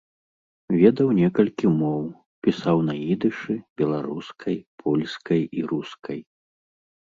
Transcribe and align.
Ведаў 0.79 1.11
некалькі 1.17 1.67
моў, 1.81 2.07
пісаў 2.49 2.77
на 2.89 2.93
ідышы, 3.17 3.53
беларускай, 3.85 4.57
польскай 4.85 5.41
і 5.61 5.71
рускай. 5.77 6.19